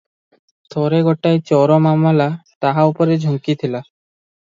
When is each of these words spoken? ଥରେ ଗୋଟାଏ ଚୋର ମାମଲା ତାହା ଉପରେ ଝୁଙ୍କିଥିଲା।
ଥରେ 0.75 1.01
ଗୋଟାଏ 1.09 1.43
ଚୋର 1.51 1.79
ମାମଲା 1.89 2.29
ତାହା 2.67 2.89
ଉପରେ 2.95 3.23
ଝୁଙ୍କିଥିଲା। 3.29 3.87